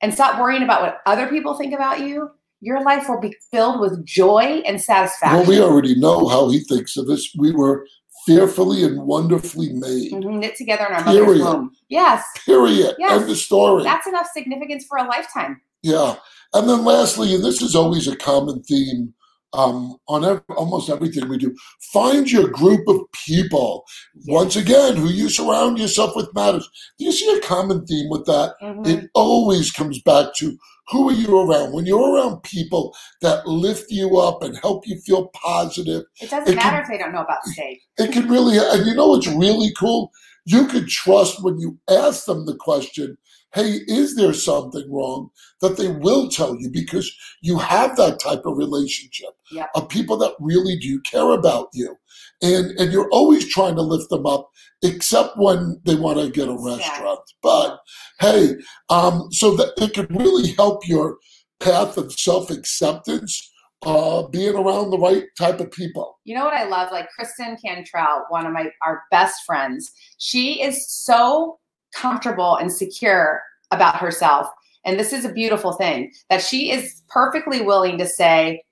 and 0.00 0.14
stop 0.14 0.40
worrying 0.40 0.62
about 0.62 0.82
what 0.82 0.98
other 1.06 1.26
people 1.26 1.54
think 1.54 1.74
about 1.74 2.00
you, 2.00 2.30
your 2.60 2.82
life 2.82 3.08
will 3.08 3.20
be 3.20 3.34
filled 3.50 3.80
with 3.80 4.04
joy 4.04 4.62
and 4.66 4.80
satisfaction. 4.80 5.38
Well, 5.38 5.48
we 5.48 5.60
already 5.60 5.94
know 5.98 6.28
how 6.28 6.50
he 6.50 6.60
thinks 6.60 6.96
of 6.96 7.08
us. 7.08 7.28
We 7.36 7.52
were 7.52 7.86
fearfully 8.26 8.84
and 8.84 9.02
wonderfully 9.02 9.72
made. 9.72 10.12
Mhm, 10.12 10.38
knit 10.40 10.56
together 10.56 10.86
in 10.86 10.92
our 10.94 11.04
mother's 11.04 11.40
womb. 11.42 11.70
Yes, 11.88 12.24
Period. 12.44 12.94
Yes. 12.98 13.22
End 13.22 13.30
of 13.30 13.36
story. 13.36 13.82
that's 13.84 14.06
enough 14.06 14.26
significance 14.32 14.84
for 14.88 14.98
a 14.98 15.04
lifetime. 15.06 15.60
Yeah. 15.82 16.16
And 16.52 16.68
then 16.68 16.84
lastly, 16.84 17.34
and 17.34 17.44
this 17.44 17.62
is 17.62 17.74
always 17.76 18.06
a 18.08 18.16
common 18.16 18.62
theme 18.62 19.14
um, 19.52 19.96
on 20.06 20.24
ev- 20.24 20.42
almost 20.56 20.88
everything 20.90 21.28
we 21.28 21.36
do, 21.36 21.52
find 21.92 22.30
your 22.30 22.46
group 22.48 22.86
of 22.86 23.00
people. 23.26 23.84
Once 24.26 24.54
again, 24.54 24.94
who 24.96 25.08
you 25.08 25.28
surround 25.28 25.76
yourself 25.78 26.14
with 26.14 26.32
matters. 26.34 26.68
Do 26.98 27.04
you 27.04 27.10
see 27.12 27.28
a 27.36 27.40
common 27.40 27.84
theme 27.84 28.08
with 28.10 28.26
that? 28.26 28.54
Mhm. 28.62 28.86
It 28.86 29.10
always 29.14 29.72
comes 29.72 30.00
back 30.02 30.34
to 30.36 30.56
who 30.90 31.08
are 31.08 31.12
you 31.12 31.38
around? 31.38 31.72
When 31.72 31.86
you're 31.86 32.14
around 32.14 32.42
people 32.42 32.94
that 33.22 33.46
lift 33.46 33.90
you 33.90 34.18
up 34.18 34.42
and 34.42 34.56
help 34.58 34.86
you 34.86 34.98
feel 35.00 35.28
positive, 35.28 36.04
It 36.20 36.30
doesn't 36.30 36.52
it 36.52 36.56
matter 36.56 36.70
can- 36.76 36.82
if 36.82 36.88
they 36.88 36.98
don't 36.98 37.12
know 37.12 37.22
about 37.22 37.38
the 37.44 37.52
stage. 37.52 37.78
it 37.98 38.12
can 38.12 38.28
really, 38.28 38.58
and 38.58 38.86
you 38.86 38.94
know 38.94 39.08
what's 39.08 39.26
really 39.28 39.72
cool? 39.78 40.10
You 40.46 40.66
can 40.66 40.86
trust 40.88 41.42
when 41.44 41.58
you 41.58 41.78
ask 41.88 42.24
them 42.24 42.46
the 42.46 42.56
question, 42.56 43.16
hey, 43.54 43.80
is 43.86 44.16
there 44.16 44.32
something 44.32 44.90
wrong? 44.92 45.30
That 45.60 45.76
they 45.76 45.88
will 45.88 46.28
tell 46.28 46.56
you 46.56 46.70
because 46.70 47.10
you 47.42 47.58
have 47.58 47.96
that 47.96 48.20
type 48.20 48.42
of 48.44 48.56
relationship 48.56 49.30
of 49.74 49.88
people 49.88 50.16
that 50.18 50.34
really 50.40 50.76
do 50.78 51.00
care 51.02 51.30
about 51.30 51.68
you. 51.72 51.96
And 52.42 52.70
and 52.78 52.92
you're 52.92 53.10
always 53.10 53.46
trying 53.48 53.76
to 53.76 53.82
lift 53.82 54.08
them 54.10 54.26
up, 54.26 54.48
except 54.82 55.36
when 55.36 55.80
they 55.84 55.94
want 55.94 56.18
to 56.18 56.30
get 56.30 56.48
a 56.48 56.56
restaurant. 56.58 57.20
But 57.42 57.80
hey, 58.18 58.56
um, 58.88 59.28
so 59.30 59.56
that 59.56 59.72
it 59.76 59.94
could 59.94 60.14
really 60.14 60.52
help 60.52 60.86
your 60.88 61.18
path 61.58 61.98
of 61.98 62.12
self-acceptance, 62.12 63.52
uh, 63.84 64.22
being 64.28 64.54
around 64.54 64.90
the 64.90 64.98
right 64.98 65.24
type 65.38 65.60
of 65.60 65.70
people. 65.70 66.18
You 66.24 66.34
know 66.34 66.44
what 66.44 66.54
I 66.54 66.64
love? 66.64 66.90
Like 66.92 67.10
Kristen 67.10 67.58
Cantrell, 67.62 68.24
one 68.30 68.46
of 68.46 68.52
my 68.52 68.70
our 68.82 69.02
best 69.10 69.42
friends. 69.44 69.90
She 70.16 70.62
is 70.62 70.86
so 70.88 71.58
comfortable 71.94 72.56
and 72.56 72.72
secure 72.72 73.42
about 73.70 73.96
herself. 73.96 74.48
And 74.84 74.98
this 74.98 75.12
is 75.12 75.24
a 75.24 75.32
beautiful 75.32 75.72
thing 75.72 76.12
that 76.28 76.42
she 76.42 76.70
is 76.70 77.02
perfectly 77.08 77.60
willing 77.60 77.98
to 77.98 78.06
say, 78.06 78.62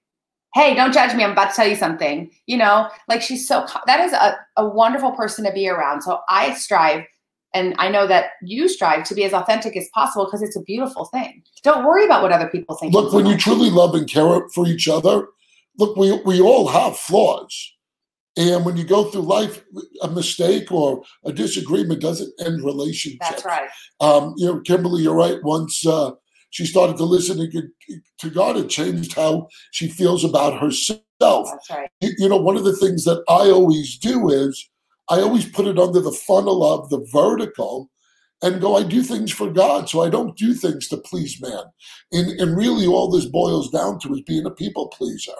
Hey, 0.54 0.74
don't 0.74 0.94
judge 0.94 1.14
me. 1.14 1.22
I'm 1.22 1.32
about 1.32 1.50
to 1.50 1.56
tell 1.56 1.68
you 1.68 1.76
something. 1.76 2.30
You 2.46 2.56
know, 2.56 2.88
like 3.06 3.20
she's 3.20 3.46
so, 3.46 3.66
that 3.86 4.00
is 4.00 4.12
a, 4.14 4.38
a 4.56 4.66
wonderful 4.66 5.12
person 5.12 5.44
to 5.44 5.52
be 5.52 5.68
around. 5.68 6.02
So 6.02 6.20
I 6.30 6.54
strive, 6.54 7.04
and 7.52 7.74
I 7.78 7.90
know 7.90 8.06
that 8.06 8.30
you 8.42 8.66
strive 8.68 9.04
to 9.04 9.14
be 9.14 9.24
as 9.24 9.34
authentic 9.34 9.76
as 9.76 9.88
possible 9.94 10.24
because 10.24 10.42
it's 10.42 10.56
a 10.56 10.62
beautiful 10.62 11.04
thing. 11.04 11.42
Don't 11.62 11.84
worry 11.84 12.04
about 12.04 12.22
what 12.22 12.32
other 12.32 12.48
people 12.48 12.76
think. 12.76 12.94
Look, 12.94 13.12
when 13.12 13.26
you 13.26 13.36
truly 13.36 13.68
love 13.68 13.94
and 13.94 14.08
care 14.08 14.48
for 14.54 14.66
each 14.66 14.88
other, 14.88 15.28
look, 15.76 15.96
we, 15.96 16.12
we 16.22 16.40
all 16.40 16.66
have 16.68 16.96
flaws. 16.96 17.72
And 18.38 18.64
when 18.64 18.76
you 18.76 18.84
go 18.84 19.10
through 19.10 19.22
life, 19.22 19.64
a 20.00 20.08
mistake 20.08 20.70
or 20.70 21.02
a 21.24 21.32
disagreement 21.32 22.00
doesn't 22.00 22.32
end 22.40 22.64
relationships. 22.64 23.28
That's 23.28 23.44
right. 23.44 23.68
Um, 24.00 24.34
you 24.36 24.46
know, 24.46 24.60
Kimberly, 24.60 25.02
you're 25.02 25.14
right. 25.14 25.42
Once 25.42 25.84
uh, 25.84 26.12
she 26.50 26.64
started 26.64 26.96
to 26.98 27.04
listen 27.04 27.38
to, 27.38 27.98
to 28.20 28.30
God, 28.30 28.56
it 28.56 28.68
changed 28.68 29.14
how 29.14 29.48
she 29.72 29.88
feels 29.88 30.24
about 30.24 30.60
herself. 30.60 31.00
That's 31.20 31.70
right. 31.70 31.90
You, 32.00 32.10
you 32.16 32.28
know, 32.28 32.36
one 32.36 32.56
of 32.56 32.62
the 32.62 32.76
things 32.76 33.04
that 33.04 33.24
I 33.28 33.50
always 33.50 33.98
do 33.98 34.30
is 34.30 34.70
I 35.10 35.16
always 35.20 35.50
put 35.50 35.66
it 35.66 35.78
under 35.78 36.00
the 36.00 36.12
funnel 36.12 36.62
of 36.62 36.90
the 36.90 37.04
vertical 37.12 37.90
and 38.40 38.60
go, 38.60 38.76
I 38.76 38.84
do 38.84 39.02
things 39.02 39.32
for 39.32 39.50
God. 39.50 39.88
So 39.88 40.00
I 40.02 40.10
don't 40.10 40.36
do 40.36 40.54
things 40.54 40.86
to 40.88 40.98
please 40.98 41.42
man. 41.42 41.64
And, 42.12 42.40
and 42.40 42.56
really, 42.56 42.86
all 42.86 43.10
this 43.10 43.26
boils 43.26 43.68
down 43.70 43.98
to 44.00 44.14
is 44.14 44.22
being 44.22 44.46
a 44.46 44.50
people 44.50 44.86
pleaser. 44.88 45.32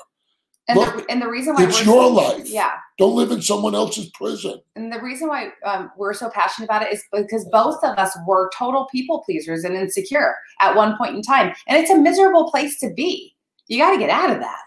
And, 0.69 0.79
Look, 0.79 0.97
the, 0.97 1.11
and 1.11 1.23
the 1.23 1.29
reason 1.29 1.55
why 1.55 1.65
It's 1.65 1.85
your 1.85 2.05
so- 2.05 2.09
life. 2.13 2.49
Yeah. 2.49 2.73
Don't 2.99 3.15
live 3.15 3.31
in 3.31 3.41
someone 3.41 3.75
else's 3.75 4.11
prison. 4.11 4.61
And 4.77 4.93
the 4.93 5.01
reason 5.01 5.29
why 5.29 5.51
um, 5.65 5.91
we're 5.97 6.13
so 6.13 6.29
passionate 6.29 6.67
about 6.67 6.83
it 6.83 6.93
is 6.93 7.03
because 7.13 7.47
both 7.51 7.83
of 7.85 7.97
us 7.99 8.17
were 8.27 8.51
total 8.57 8.87
people 8.93 9.23
pleasers 9.25 9.65
and 9.65 9.75
insecure 9.75 10.35
at 10.61 10.75
one 10.77 10.97
point 10.99 11.15
in 11.15 11.23
time. 11.23 11.55
And 11.69 11.79
it's 11.79 11.91
a 11.91 11.97
miserable 11.97 12.51
place 12.51 12.79
to 12.81 12.93
be. 12.93 13.35
You 13.69 13.79
got 13.79 13.93
to 13.93 13.99
get 13.99 14.11
out 14.11 14.31
of 14.31 14.41
that. 14.41 14.63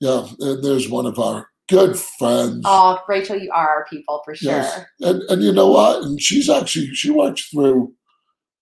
Yeah, 0.00 0.26
and 0.40 0.64
there's 0.64 0.88
one 0.88 1.06
of 1.06 1.18
our 1.18 1.48
good 1.68 1.98
friends. 1.98 2.62
Oh, 2.64 2.98
Rachel, 3.08 3.36
you 3.36 3.50
are 3.52 3.68
our 3.68 3.86
people 3.88 4.22
for 4.24 4.34
sure. 4.34 4.52
Yes. 4.52 4.84
And 5.00 5.22
and 5.28 5.42
you 5.42 5.52
know 5.52 5.68
what? 5.68 6.02
And 6.02 6.20
she's 6.20 6.48
actually 6.48 6.94
she 6.94 7.10
works 7.10 7.48
through 7.48 7.92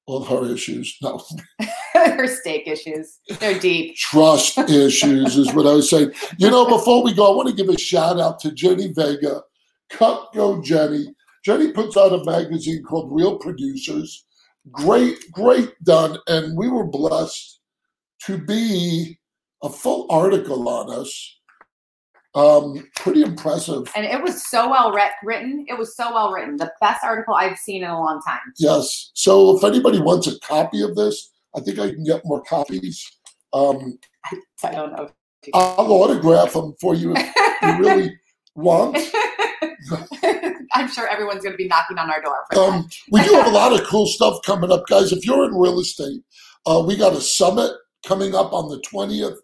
all 0.06 0.24
her 0.24 0.52
issues. 0.52 0.96
No, 1.02 1.22
Her 1.94 2.26
steak 2.26 2.66
issues. 2.66 3.20
They're 3.40 3.58
deep. 3.58 3.96
trust 3.96 4.58
issues 4.68 5.36
is 5.36 5.52
what 5.54 5.66
I 5.66 5.74
was 5.74 5.88
saying. 5.88 6.12
You 6.38 6.50
know, 6.50 6.66
before 6.66 7.02
we 7.02 7.14
go, 7.14 7.32
I 7.32 7.36
want 7.36 7.48
to 7.48 7.54
give 7.54 7.72
a 7.72 7.78
shout 7.78 8.20
out 8.20 8.40
to 8.40 8.52
Jenny 8.52 8.92
Vega. 8.92 9.42
Cut 9.90 10.32
Go 10.34 10.60
Jenny. 10.60 11.14
Jenny 11.44 11.72
puts 11.72 11.96
out 11.96 12.12
a 12.12 12.24
magazine 12.24 12.82
called 12.82 13.12
Real 13.12 13.38
Producers. 13.38 14.24
Great, 14.72 15.18
great 15.30 15.72
done. 15.84 16.18
And 16.26 16.56
we 16.56 16.68
were 16.68 16.86
blessed 16.86 17.60
to 18.22 18.38
be 18.38 19.18
a 19.62 19.68
full 19.68 20.06
article 20.10 20.68
on 20.68 20.90
us. 20.90 21.38
Um, 22.34 22.88
pretty 22.96 23.22
impressive. 23.22 23.90
And 23.94 24.04
it 24.04 24.20
was 24.20 24.48
so 24.48 24.68
well 24.68 24.92
writ- 24.92 25.12
written. 25.22 25.64
It 25.68 25.78
was 25.78 25.96
so 25.96 26.12
well 26.12 26.32
written. 26.32 26.56
The 26.56 26.72
best 26.80 27.04
article 27.04 27.34
I've 27.34 27.58
seen 27.58 27.84
in 27.84 27.90
a 27.90 27.98
long 27.98 28.20
time. 28.26 28.40
Yes. 28.58 29.12
So 29.14 29.56
if 29.56 29.62
anybody 29.62 30.00
wants 30.00 30.26
a 30.26 30.38
copy 30.40 30.82
of 30.82 30.96
this, 30.96 31.30
I 31.56 31.60
think 31.60 31.78
I 31.78 31.90
can 31.90 32.02
get 32.02 32.22
more 32.24 32.42
copies. 32.42 33.04
Um, 33.52 33.98
I 34.64 34.72
don't 34.72 34.92
know. 34.92 35.10
I'll 35.52 35.92
autograph 35.92 36.54
them 36.54 36.74
for 36.80 36.94
you 36.94 37.12
if 37.14 37.62
you 37.62 37.78
really 37.78 38.18
want. 38.54 38.96
I'm 40.72 40.88
sure 40.90 41.06
everyone's 41.06 41.42
going 41.42 41.52
to 41.52 41.58
be 41.58 41.68
knocking 41.68 41.98
on 41.98 42.10
our 42.10 42.22
door. 42.22 42.44
Um, 42.56 42.88
we 43.10 43.22
do 43.22 43.32
have 43.34 43.46
a 43.46 43.50
lot 43.50 43.78
of 43.78 43.86
cool 43.86 44.06
stuff 44.06 44.38
coming 44.44 44.72
up, 44.72 44.86
guys. 44.88 45.12
If 45.12 45.24
you're 45.24 45.44
in 45.44 45.54
real 45.54 45.78
estate, 45.78 46.22
uh, 46.66 46.82
we 46.86 46.96
got 46.96 47.12
a 47.12 47.20
summit 47.20 47.72
coming 48.06 48.34
up 48.34 48.52
on 48.52 48.68
the 48.70 48.80
20th. 48.80 49.36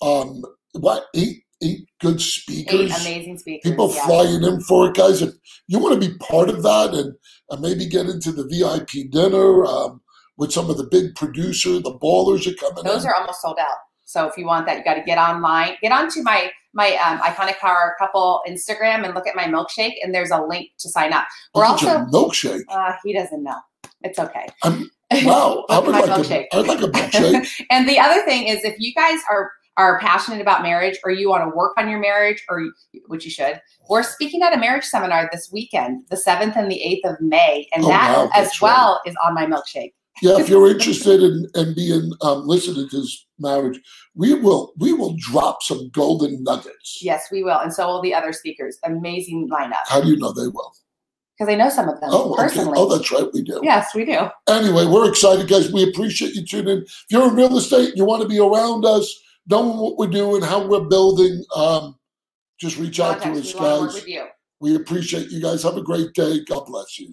Um, 0.00 0.42
what, 0.72 1.04
eight, 1.14 1.41
eight 1.62 1.88
good 2.00 2.16
Eight 2.16 2.20
speakers? 2.20 3.00
amazing 3.00 3.38
speakers. 3.38 3.70
People 3.70 3.92
yeah. 3.94 4.06
flying 4.06 4.42
in 4.42 4.60
for 4.60 4.88
it, 4.88 4.94
guys. 4.94 5.22
If 5.22 5.30
you 5.68 5.78
want 5.78 6.00
to 6.00 6.08
be 6.08 6.16
part 6.18 6.48
of 6.48 6.62
that 6.62 6.90
and, 6.94 7.14
and 7.50 7.60
maybe 7.60 7.86
get 7.86 8.06
into 8.06 8.32
the 8.32 8.46
VIP 8.48 9.10
dinner 9.10 9.64
um, 9.64 10.00
with 10.36 10.52
some 10.52 10.68
of 10.70 10.76
the 10.78 10.84
big 10.90 11.14
producers, 11.14 11.82
the 11.82 11.92
ballers 11.98 12.46
are 12.46 12.54
coming 12.56 12.84
Those 12.84 13.04
in. 13.04 13.10
are 13.10 13.14
almost 13.14 13.40
sold 13.42 13.58
out. 13.60 13.76
So 14.04 14.26
if 14.26 14.36
you 14.36 14.44
want 14.46 14.66
that, 14.66 14.76
you 14.78 14.84
got 14.84 14.94
to 14.94 15.02
get 15.02 15.16
online. 15.18 15.74
Get 15.82 15.92
onto 15.92 16.22
my 16.22 16.50
my 16.74 16.96
um, 16.96 17.18
iconic 17.18 17.58
power 17.58 17.94
couple 17.98 18.40
Instagram 18.48 19.04
and 19.04 19.14
look 19.14 19.26
at 19.26 19.36
my 19.36 19.44
milkshake, 19.44 19.94
and 20.02 20.14
there's 20.14 20.30
a 20.30 20.40
link 20.42 20.70
to 20.78 20.88
sign 20.88 21.12
up. 21.12 21.26
We're 21.54 21.62
Look 21.62 21.82
also 21.82 21.98
milkshake. 22.06 22.62
uh, 22.68 22.92
he 23.04 23.12
doesn't 23.12 23.42
know. 23.42 23.58
It's 24.02 24.18
okay. 24.18 24.46
I'm- 24.64 24.90
Wow, 25.24 25.66
I 25.68 25.78
would 25.78 25.90
like 25.90 26.04
milkshake. 26.06 26.46
a, 26.54 26.56
I'd 26.56 26.66
like 26.66 26.80
a 26.80 26.88
milkshake. 26.88 27.46
and 27.70 27.86
the 27.86 27.98
other 27.98 28.22
thing 28.24 28.48
is, 28.48 28.64
if 28.64 28.76
you 28.78 28.94
guys 28.94 29.18
are 29.30 29.50
are 29.76 29.98
passionate 30.00 30.40
about 30.40 30.62
marriage, 30.62 30.98
or 31.04 31.10
you 31.10 31.28
want 31.30 31.42
to 31.50 31.56
work 31.56 31.72
on 31.78 31.88
your 31.88 31.98
marriage, 31.98 32.44
or 32.48 32.70
which 33.06 33.24
you 33.24 33.30
should, 33.30 33.60
we're 33.88 34.02
speaking 34.02 34.42
at 34.42 34.52
a 34.54 34.58
marriage 34.58 34.84
seminar 34.84 35.28
this 35.32 35.50
weekend, 35.52 36.04
the 36.10 36.16
seventh 36.16 36.56
and 36.56 36.70
the 36.70 36.82
eighth 36.82 37.04
of 37.06 37.20
May, 37.20 37.66
and 37.74 37.84
Oh, 37.84 37.88
that 37.88 38.16
wow, 38.16 38.30
as 38.34 38.60
well 38.60 39.00
is 39.06 39.14
on 39.24 39.34
my 39.34 39.46
milkshake. 39.46 39.92
yeah, 40.20 40.38
if 40.38 40.48
you're 40.48 40.70
interested 40.70 41.22
in, 41.22 41.46
in 41.54 41.74
being 41.74 42.12
um, 42.20 42.46
listening 42.46 42.88
to 42.90 43.00
this 43.00 43.26
marriage, 43.38 43.80
we 44.14 44.34
will 44.34 44.72
we 44.78 44.92
will 44.92 45.16
drop 45.18 45.62
some 45.62 45.88
golden 45.90 46.42
nuggets. 46.44 46.98
Yes, 47.00 47.28
we 47.32 47.42
will, 47.42 47.58
and 47.58 47.72
so 47.72 47.86
will 47.86 48.02
the 48.02 48.14
other 48.14 48.32
speakers. 48.34 48.78
Amazing 48.84 49.48
lineup 49.50 49.84
How 49.88 50.00
do 50.02 50.08
you 50.08 50.16
know 50.18 50.32
they 50.32 50.48
will? 50.48 50.72
because 51.38 51.50
I 51.50 51.56
know 51.56 51.70
some 51.70 51.88
of 51.88 51.98
them 51.98 52.10
Oh, 52.12 52.34
okay. 52.34 52.42
personally. 52.42 52.74
Oh, 52.76 52.94
that's 52.94 53.10
right, 53.10 53.26
we 53.32 53.42
do. 53.42 53.58
yes, 53.62 53.94
we 53.94 54.04
do. 54.04 54.28
Anyway, 54.50 54.84
we're 54.84 55.08
excited, 55.08 55.48
guys. 55.48 55.72
We 55.72 55.82
appreciate 55.88 56.34
you 56.34 56.44
tuning 56.44 56.76
in. 56.76 56.82
If 56.82 57.06
you're 57.08 57.26
in 57.26 57.34
real 57.34 57.56
estate 57.56 57.88
and 57.88 57.96
you 57.96 58.04
want 58.04 58.20
to 58.22 58.28
be 58.28 58.38
around 58.38 58.84
us, 58.84 59.18
knowing 59.46 59.78
what 59.78 59.98
we're 59.98 60.06
doing, 60.06 60.42
how 60.42 60.66
we're 60.66 60.88
building, 60.88 61.44
um, 61.54 61.96
just 62.60 62.78
reach 62.78 63.00
out 63.00 63.22
to 63.22 63.30
us, 63.32 63.54
me. 63.54 63.60
We 63.60 63.60
want 63.60 63.92
to 63.92 63.96
work 63.96 64.06
guys. 64.06 64.28
We 64.60 64.76
appreciate 64.76 65.30
you 65.30 65.40
guys. 65.42 65.62
Have 65.64 65.76
a 65.76 65.82
great 65.82 66.12
day. 66.14 66.40
God 66.48 66.66
bless 66.66 66.98
you. 66.98 67.12